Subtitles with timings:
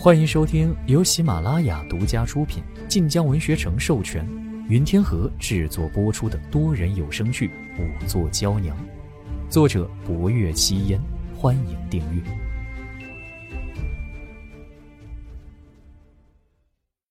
[0.00, 4.24] 欢迎收听由喜马拉雅独家出品、晋江文学城授权、
[4.68, 7.48] 云天河制作播出的多人有声剧
[7.80, 8.76] 《五座娇娘》，
[9.50, 11.00] 作者：博月七烟。
[11.36, 12.22] 欢迎订阅。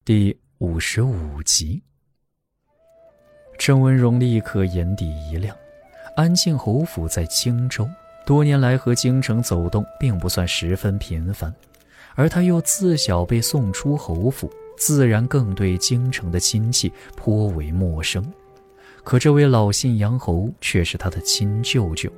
[0.06, 1.84] 第五十五集，
[3.58, 5.54] 郑文荣立刻眼底一亮。
[6.16, 7.86] 安庆侯府在荆州，
[8.26, 11.54] 多年来和京城走动并不算十分频繁。
[12.18, 18.26] 而他又自小被送出侯府，自然更对京城的亲戚颇为陌生。
[19.04, 22.12] 可这位老信阳侯却是他的亲舅舅，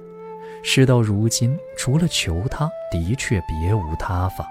[0.63, 4.48] 事到如今，除了求他，的确别无他法。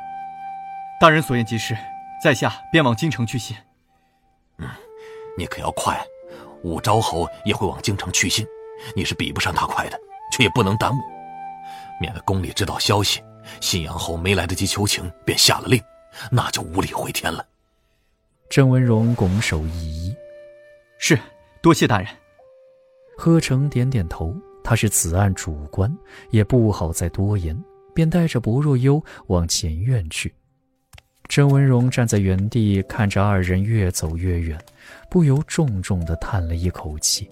[1.00, 1.74] 大人所言极是，
[2.22, 3.56] 在下便往京城去信。
[4.58, 4.68] 嗯，
[5.36, 5.98] 你可要快，
[6.62, 8.46] 武昭侯也会往京城去信，
[8.94, 9.98] 你是比不上他快的，
[10.30, 11.00] 却也不能耽误，
[12.00, 13.22] 免得宫里知道消息。
[13.60, 15.82] 信阳侯没来得及求情，便下了令，
[16.30, 17.46] 那就无力回天了。
[18.48, 20.16] 郑文荣拱手一揖
[20.98, 21.18] ：“是，
[21.60, 22.08] 多谢大人。”
[23.16, 25.92] 贺成点点头，他是此案主官，
[26.30, 27.56] 也不好再多言，
[27.94, 30.32] 便带着薄若幽往前院去。
[31.28, 34.58] 郑文荣站在原地，看着二人越走越远，
[35.10, 37.28] 不由重重地叹了一口气。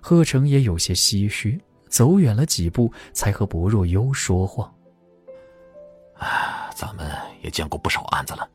[0.00, 4.73] 贺成也有些唏嘘，走远了几步，才和薄若幽说话。
[6.74, 7.10] 咱们
[7.42, 8.48] 也见过不少案子了，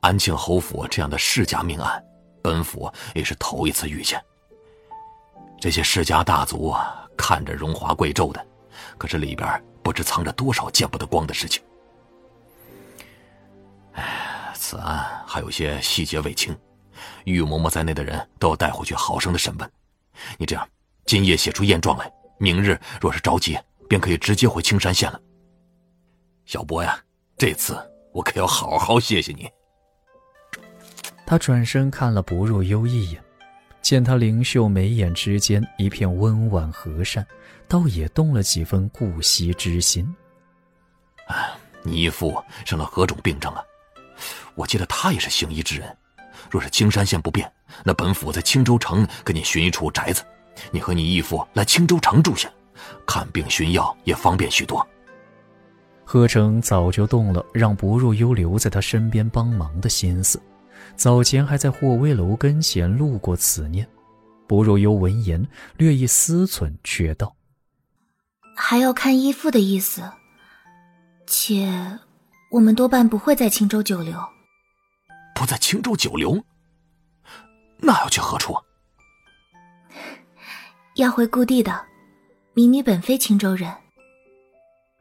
[0.00, 2.02] 安庆侯府这样的世家命案，
[2.42, 4.22] 本府也是头一次遇见。
[5.60, 8.46] 这些世家大族啊，看着荣华贵胄的，
[8.96, 11.62] 可是里边不知藏着多少见不得光的事情。
[13.92, 16.56] 唉，此案还有些细节未清，
[17.24, 19.70] 玉嬷嬷在内的人都要带回去好生的审问。
[20.38, 20.66] 你这样，
[21.04, 25.20] 今夜写出验状来，明日若是着急，便可以直接回青山县了。
[26.50, 26.98] 小波呀，
[27.38, 27.78] 这次
[28.12, 29.48] 我可要好好谢谢你。
[31.24, 33.22] 他转身看了不若幽一眼，
[33.80, 37.24] 见他灵秀眉眼之间一片温婉和善，
[37.68, 40.12] 倒也动了几分顾惜之心。
[41.28, 41.52] 哎，
[41.84, 43.62] 你义父生了何种病症啊？
[44.56, 45.96] 我记得他也是行医之人。
[46.50, 47.48] 若是青山县不便，
[47.84, 50.24] 那本府在青州城给你寻一处宅子，
[50.72, 52.50] 你和你义父来青州城住下，
[53.06, 54.84] 看病寻药也方便许多。
[56.12, 60.42] 贺成早就动了让薄若幽留在他身边帮忙的心思，
[60.96, 63.88] 早前还在霍威楼跟前路过此念。
[64.48, 67.36] 薄若幽闻言略一思忖，却道
[68.58, 70.02] ：“还要看义父的意思，
[71.28, 71.70] 且
[72.50, 74.20] 我们多半不会在青州久留。
[75.36, 76.42] 不在青州久留，
[77.78, 78.56] 那要去何处？
[80.96, 81.80] 要回故地的。
[82.52, 83.72] 民女本非青州人。”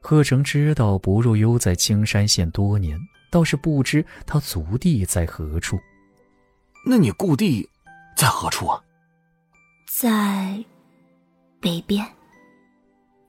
[0.09, 2.99] 贺成知道薄若幽在青山县多年，
[3.29, 5.79] 倒是不知他族地在何处。
[6.83, 7.63] 那你故地
[8.17, 8.81] 在何处啊？
[9.87, 10.65] 在
[11.59, 12.03] 北边。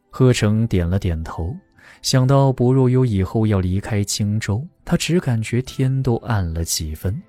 [0.09, 1.55] 贺成点了点头，
[2.01, 7.23] 想到薄若幽以后要离开青州，他只感觉天都暗了几分，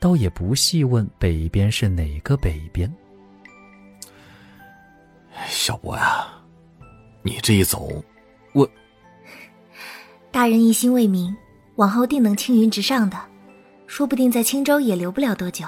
[0.00, 2.90] 倒也不细问北边是哪个北边。
[5.46, 6.26] 小博呀，
[7.20, 8.02] 你这一走，
[8.54, 8.66] 我。
[10.34, 11.32] 大人一心为民，
[11.76, 13.16] 往后定能青云直上的，
[13.86, 15.64] 说不定在青州也留不了多久。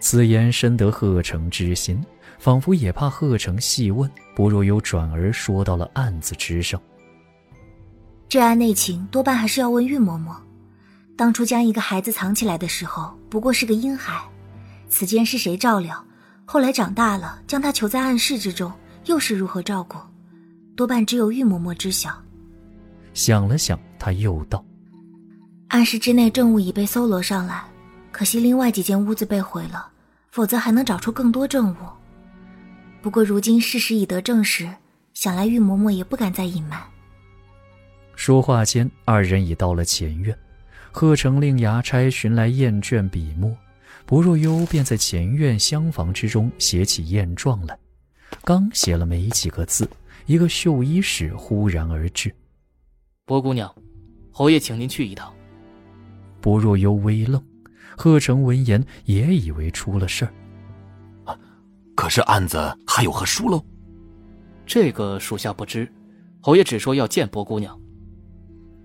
[0.00, 2.02] 此言深得贺成之心，
[2.38, 6.80] 仿佛也怕贺成细问，不若又转而说到了案子之上。
[8.30, 10.34] 这案内情多半还是要问玉嬷嬷。
[11.14, 14.26] 当初将一个孩子藏起来的时候，不过是个婴孩，
[14.88, 16.02] 此间是谁照料？
[16.46, 18.72] 后来长大了，将他囚在暗室之中，
[19.04, 19.98] 又是如何照顾？
[20.74, 22.10] 多半只有玉嬷嬷知晓。
[23.18, 24.64] 想了想，他又道
[25.70, 27.64] ：“暗室之内证物已被搜罗上来，
[28.12, 29.90] 可惜另外几间屋子被毁了，
[30.30, 31.76] 否则还能找出更多证物。
[33.02, 34.70] 不过如今事实已得证实，
[35.14, 36.80] 想来玉嬷嬷也不敢再隐瞒。”
[38.14, 40.38] 说话间，二人已到了前院，
[40.92, 43.52] 贺成令衙差寻来砚卷笔墨，
[44.06, 47.76] 薄若幽便在前院厢房之中写起验状来。
[48.44, 49.90] 刚写了没几个字，
[50.26, 52.32] 一个绣衣使忽然而至。
[53.28, 53.70] 薄姑娘，
[54.32, 55.30] 侯爷请您去一趟。
[56.40, 57.44] 薄若幽微愣，
[57.94, 60.32] 贺成闻言也以为出了事儿。
[61.94, 63.62] 可是案子还有何疏漏？
[64.64, 65.86] 这个属下不知，
[66.40, 67.78] 侯爷只说要见薄姑娘。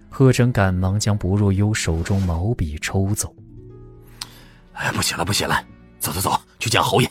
[0.10, 3.34] 贺成赶忙将薄若幽手中毛笔抽走。
[4.74, 5.56] 哎，不写了，不写了，
[6.00, 7.10] 走走走，去见侯爷。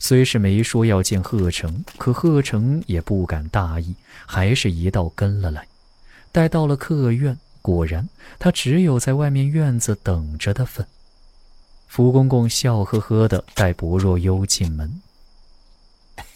[0.00, 3.94] 虽是没说要见贺成，可贺成也不敢大意，
[4.26, 5.64] 还是一道跟了来。
[6.32, 8.08] 待到了客院，果然，
[8.38, 10.84] 他只有在外面院子等着的份。
[11.86, 15.02] 福公公笑呵呵的带薄若幽进门。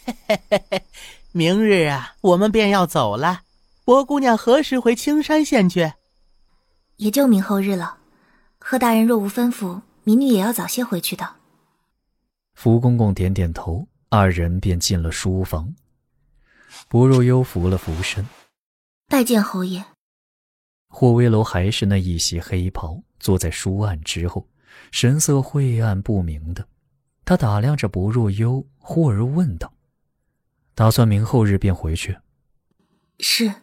[1.31, 3.41] 明日啊，我们便要走了。
[3.83, 5.93] 薄姑娘何时回青山县去？
[6.97, 7.97] 也就明后日了。
[8.59, 11.27] 贺大人若无吩咐，民女也要早些回去的。
[12.55, 15.75] 福公公点点头，二人便进了书房。
[16.87, 18.25] 薄若幽扶了扶身，
[19.07, 19.83] 拜见侯爷。
[20.87, 24.47] 霍威楼还是那一袭黑袍，坐在书案之后，
[24.91, 26.65] 神色晦暗不明的。
[27.25, 29.73] 他打量着薄若幽，忽而问道
[30.73, 32.17] ：“打算明后日便回去
[33.19, 33.53] ？”“是，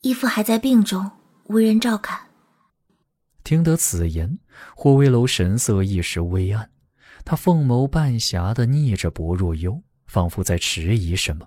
[0.00, 1.10] 义父还在病中，
[1.44, 2.20] 无人照看。”
[3.44, 4.38] 听得此言，
[4.74, 6.70] 霍威楼神色一时微暗，
[7.24, 11.46] 他凤眸半狭的睨着薄若幽，仿佛在迟疑什么。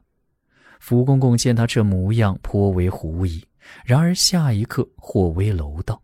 [0.80, 3.44] 福公公见他这模样，颇为狐疑。
[3.86, 6.02] 然而下一刻，霍威楼道：“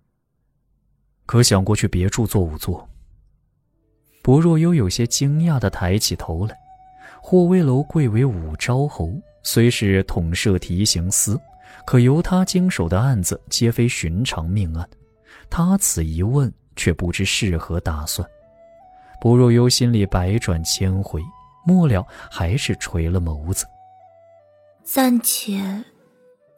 [1.26, 2.88] 可想过去别处做仵作？”
[4.22, 6.56] 薄若幽有些惊讶的抬起头来。
[7.20, 9.12] 霍威楼贵为武昭侯，
[9.44, 11.40] 虽是统摄提刑司，
[11.86, 14.88] 可由他经手的案子皆非寻常命案。
[15.50, 18.30] 他此一问，却不知是何打算。
[19.20, 21.22] 薄若幽心里百转千回，
[21.66, 23.66] 末了还是垂了眸子。
[24.84, 25.84] 暂且。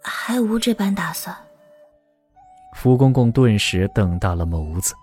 [0.02, 1.36] 还无这般打算。
[2.74, 4.94] 福公公顿时瞪大了眸子。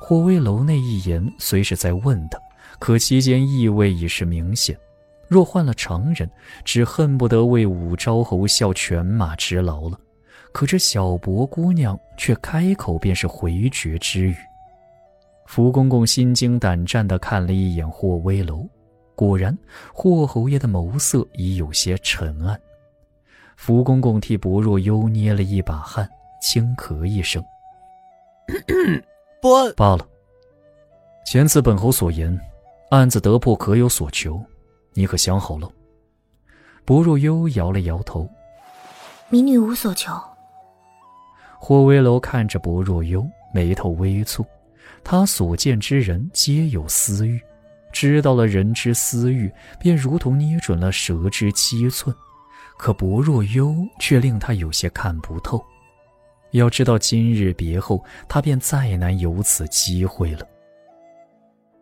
[0.00, 2.38] 霍威楼那一言虽是在问他，
[2.78, 4.76] 可其间意味已是明显。
[5.28, 6.28] 若换了常人，
[6.64, 9.98] 只恨不得为武昭侯效犬马之劳了。
[10.52, 14.34] 可这小薄姑娘却开口便是回绝之语。
[15.50, 18.64] 福公公心惊胆战地看了一眼霍威楼，
[19.16, 19.58] 果然，
[19.92, 22.56] 霍侯爷的眸色已有些沉暗。
[23.56, 26.08] 福公公替薄若幽捏了一把汗，
[26.40, 27.44] 轻咳一声
[29.42, 30.06] ：“不罢了。
[31.26, 32.40] 前次本侯所言，
[32.90, 34.40] 案子得破可有所求，
[34.92, 35.68] 你可想好了？”
[36.86, 38.30] 薄若幽摇了摇头
[39.28, 40.12] ：“民女无所求。”
[41.58, 44.44] 霍威楼看着薄若幽，眉头微蹙。
[45.02, 47.40] 他所见之人皆有私欲，
[47.92, 52.14] 知道了人之私欲，便如同捏准了蛇之七寸。
[52.78, 55.62] 可薄若幽却令他有些看不透。
[56.52, 60.46] 要知道今日别后，他便再难有此机会了。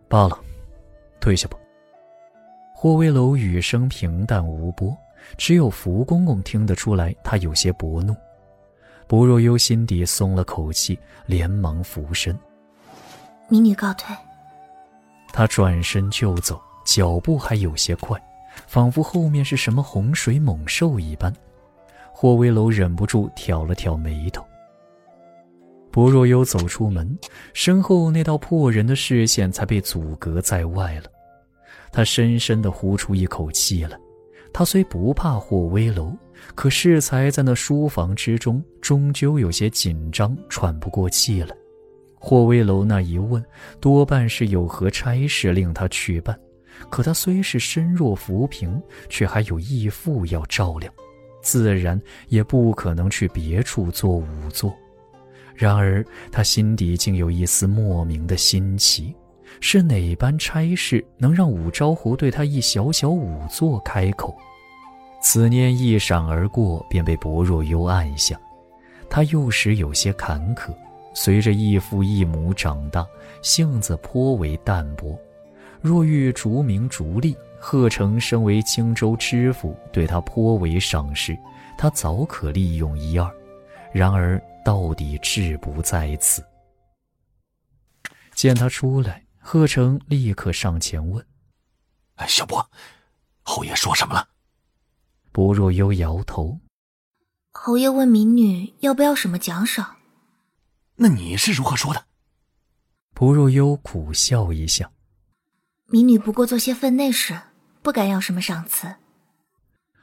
[0.08, 0.38] 罢了，
[1.20, 1.56] 退下吧。
[2.74, 4.96] 霍威楼语声平淡无波，
[5.36, 8.14] 只有福公公听得出来，他有些薄怒。
[9.06, 12.38] 薄若幽心底松了口气，连忙俯身
[13.48, 14.14] ：“民女告退。”
[15.32, 18.20] 他转身就走，脚步还有些快。
[18.66, 21.32] 仿佛后面是什么洪水猛兽一般，
[22.12, 24.44] 霍威楼忍不住挑了挑眉头。
[25.92, 27.16] 薄若幽走出门，
[27.54, 31.04] 身后那道破人的视线才被阻隔在外了。
[31.92, 33.96] 他深深地呼出一口气来。
[34.52, 36.12] 他虽不怕霍威楼，
[36.56, 41.54] 可适才在那书房之中，终究有些紧张，喘不过气来。
[42.20, 43.44] 霍威楼那一问，
[43.80, 46.38] 多半是有何差事令他去办。
[46.90, 50.92] 可他虽是身弱浮萍，却还有义父要照料，
[51.42, 54.74] 自然也不可能去别处做仵作。
[55.54, 59.12] 然而他心底竟有一丝莫名的新奇：
[59.60, 64.36] 是哪般差事能让武昭侯对他一小小仵作开口？
[65.20, 68.38] 此念一闪而过，便被薄若幽按下。
[69.10, 70.72] 他幼时有些坎坷，
[71.20, 73.04] 随着异父异母长大，
[73.42, 75.18] 性子颇为淡薄。
[75.80, 81.36] 若欲逐名逐利，贺成身为青州知府，对他颇为赏识，
[81.76, 83.28] 他早可利用一二。
[83.92, 86.40] 然而到底志不在此。
[88.32, 91.26] 见他出来，贺成立刻上前问
[92.28, 92.64] ：“小波，
[93.42, 94.28] 侯爷说什么了？”
[95.34, 96.60] 薄若幽摇头
[97.50, 99.96] ：“侯爷问民女要不要什么奖赏。”
[101.00, 102.04] 那你是如何说的？
[103.14, 104.92] 不若幽苦笑一笑。
[105.86, 107.40] 民女不过做些分内事，
[107.82, 108.96] 不敢要什么赏赐。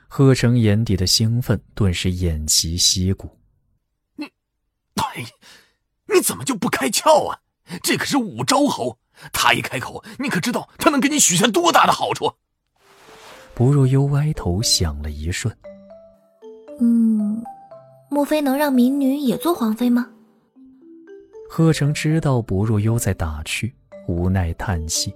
[0.08, 3.38] 贺成眼底的兴奋顿时偃旗息鼓。
[4.16, 4.26] 你，
[4.96, 5.26] 哎，
[6.14, 7.40] 你怎么就不开窍啊？
[7.84, 8.98] 这可是武昭侯，
[9.34, 12.34] 他一开口，你可知道他能给你许下多大的好处？
[13.54, 15.54] 不若幽歪头想了一瞬，
[16.80, 17.44] 嗯，
[18.10, 20.10] 莫非能让民女也做皇妃吗？
[21.50, 23.74] 贺成知道薄若幽在打趣，
[24.08, 25.14] 无奈叹息。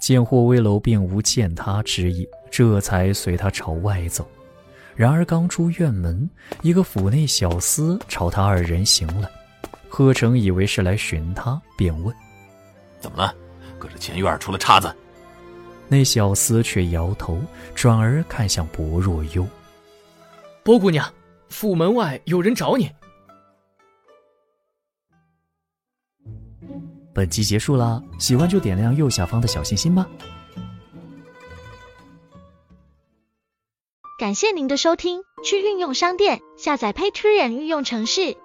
[0.00, 4.28] 见霍威楼并无见他之意，这才随他朝外走。
[4.94, 6.28] 然而刚出院门，
[6.60, 9.30] 一个府内小厮朝他二人行来。
[9.88, 12.14] 贺成以为是来寻他，便问
[12.98, 13.34] ：“怎么了？
[13.78, 14.94] 搁这前院出了岔子？”
[15.86, 17.38] 那小厮却摇头，
[17.74, 19.46] 转而看向薄若幽
[20.64, 21.06] ：“薄姑娘，
[21.48, 22.90] 府门外有人找你。”
[27.14, 30.06] 本集结束了，喜欢就点亮右下方的小心心吧。
[34.18, 38.36] 感谢您的收听，去运用商店下载 Patreon 运用城市，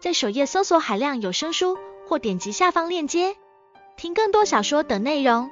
[0.00, 1.76] 在首页搜索海量有声书，
[2.08, 3.36] 或点击下方链接
[3.96, 5.50] 听更多小说等内容。